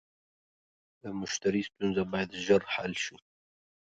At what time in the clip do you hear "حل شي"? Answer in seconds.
2.73-3.15